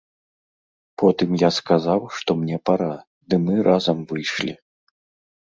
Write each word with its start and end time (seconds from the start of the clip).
Потым 1.01 1.29
я 1.41 1.49
сказаў, 1.59 1.99
што 2.21 2.37
мне 2.41 2.57
пара, 2.71 2.89
ды 3.27 3.35
мы 3.45 3.55
разам 3.71 3.97
выйшлі. 4.15 4.53